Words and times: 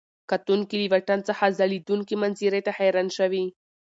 کتونکي 0.31 0.75
له 0.81 0.87
واټن 0.91 1.19
څخه 1.29 1.55
ځلېدونکي 1.57 2.15
منظرې 2.21 2.61
ته 2.65 2.71
حیران 2.77 3.07
شوي. 3.17 3.45